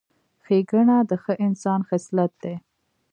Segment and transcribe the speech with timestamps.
[0.45, 2.55] ښېګڼه د ښه انسان خصلت دی.